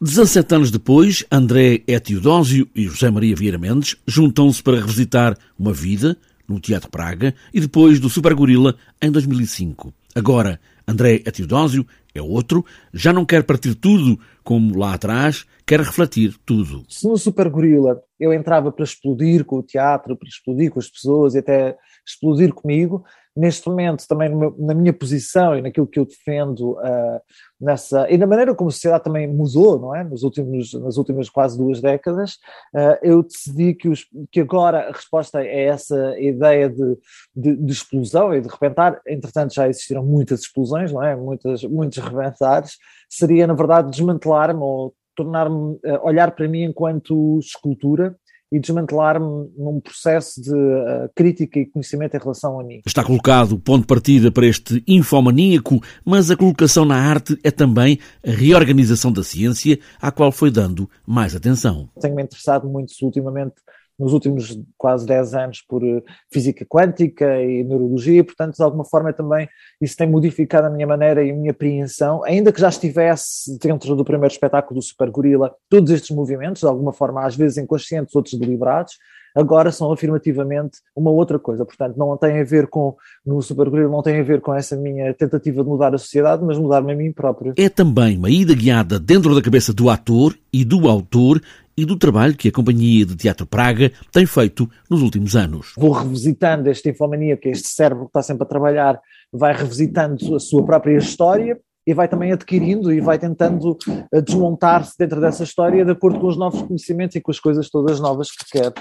[0.00, 6.16] 17 anos depois, André Etiodósio e José Maria Vieira Mendes juntam-se para revisitar uma vida
[6.46, 9.92] no Teatro Praga e depois do Super Gorila em 2005.
[10.14, 11.84] Agora, André Etiodósio
[12.14, 12.64] é outro,
[12.94, 16.84] já não quer partir tudo como lá atrás, quer refletir tudo.
[16.88, 20.88] Se no Super Gorila eu entrava para explodir com o teatro, para explodir com as
[20.88, 21.76] pessoas e até
[22.06, 23.04] explodir comigo,
[23.38, 27.20] neste momento também meu, na minha posição e naquilo que eu defendo uh,
[27.60, 30.02] nessa e na maneira como a sociedade também mudou, não é?
[30.02, 32.34] Nos últimos, nas últimas quase duas décadas,
[32.74, 36.98] uh, eu decidi que, os, que agora a resposta é essa ideia de,
[37.34, 39.00] de, de, explosão e de rebentar.
[39.06, 41.14] Entretanto, já existiram muitas explosões, não é?
[41.14, 42.72] Muitas, muitos rebentares.
[43.08, 48.16] Seria, na verdade, desmantelar-me ou tornar-me, uh, olhar para mim enquanto escultura
[48.50, 52.80] e desmantelar-me num processo de uh, crítica e conhecimento em relação a mim.
[52.86, 57.50] Está colocado o ponto de partida para este infomaníaco, mas a colocação na arte é
[57.50, 61.88] também a reorganização da ciência à qual foi dando mais atenção.
[62.00, 63.56] Tenho-me interessado muito ultimamente
[63.98, 69.12] nos últimos quase 10 anos por eh, física quântica e neurologia, portanto, de alguma forma
[69.12, 69.48] também
[69.80, 73.96] isso tem modificado a minha maneira e a minha apreensão, ainda que já estivesse dentro
[73.96, 78.14] do primeiro espetáculo do Super Gorila, todos estes movimentos, de alguma forma, às vezes inconscientes,
[78.14, 78.94] outros deliberados,
[79.34, 81.64] agora são afirmativamente uma outra coisa.
[81.64, 84.76] Portanto, não tem a ver com, no Super Gorila, não tem a ver com essa
[84.76, 87.54] minha tentativa de mudar a sociedade, mas mudar-me a mim próprio.
[87.56, 91.40] É também uma ida guiada dentro da cabeça do ator e do autor
[91.78, 95.74] e do trabalho que a Companhia de Teatro Praga tem feito nos últimos anos.
[95.76, 99.00] Vou revisitando esta infomania, que é este cérebro que está sempre a trabalhar,
[99.32, 101.56] vai revisitando a sua própria história
[101.86, 103.78] e vai também adquirindo e vai tentando
[104.12, 107.70] eh, desmontar-se dentro dessa história de acordo com os novos conhecimentos e com as coisas
[107.70, 108.72] todas novas que quer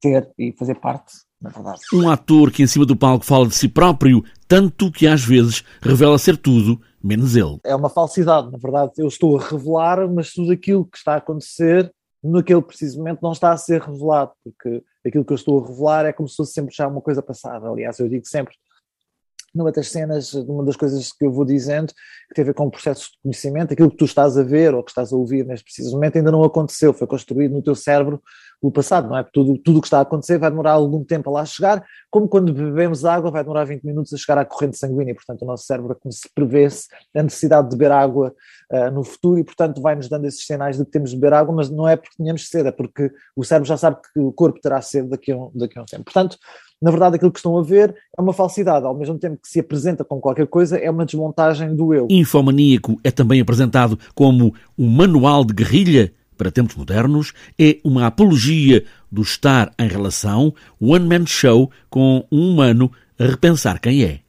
[0.00, 1.14] ter e fazer parte.
[1.92, 5.64] Um ator que em cima do palco fala de si próprio, tanto que às vezes
[5.82, 7.58] revela ser tudo menos ele.
[7.64, 8.92] É uma falsidade, na verdade.
[8.98, 13.32] Eu estou a revelar, mas tudo aquilo que está a acontecer naquele preciso momento não
[13.32, 16.52] está a ser revelado, porque aquilo que eu estou a revelar é como se fosse
[16.52, 17.68] sempre já uma coisa passada.
[17.68, 18.54] Aliás, eu digo sempre,
[19.58, 21.92] numa das cenas, numa das coisas que eu vou dizendo,
[22.28, 24.74] que tem a ver com o processo de conhecimento, aquilo que tu estás a ver
[24.74, 27.74] ou que estás a ouvir neste preciso momento ainda não aconteceu, foi construído no teu
[27.74, 28.22] cérebro
[28.60, 29.24] o passado, não é?
[29.32, 32.52] Tudo, o que está a acontecer vai demorar algum tempo a lá chegar, como quando
[32.52, 35.96] bebemos água vai demorar 20 minutos a chegar à corrente sanguínea, portanto o nosso cérebro
[36.04, 38.34] é se prevê-se a necessidade de beber água
[38.72, 41.54] uh, no futuro e portanto vai-nos dando esses sinais de que temos de beber água,
[41.54, 44.60] mas não é porque tenhamos sede, é porque o cérebro já sabe que o corpo
[44.60, 46.04] terá sede daqui a um, daqui a um tempo.
[46.04, 46.36] Portanto,
[46.80, 49.60] na verdade aquilo que estão a ver é uma falsidade, ao mesmo tempo que se
[49.60, 52.06] apresenta como qualquer coisa, é uma desmontagem do eu.
[52.10, 58.84] Infomaníaco é também apresentado como um manual de guerrilha para tempos modernos, é uma apologia
[59.10, 64.20] do estar em relação, one-man show com um humano a repensar quem é.